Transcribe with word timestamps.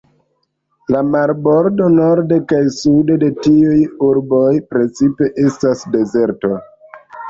La 0.95 1.03
marbordo 1.15 1.91
norde 1.97 2.41
kaj 2.53 2.63
sude 2.79 3.21
de 3.27 3.31
tiuj 3.45 3.79
urboj 4.11 4.51
precipe 4.75 5.33
estas 5.49 5.91
dezerto. 5.97 6.57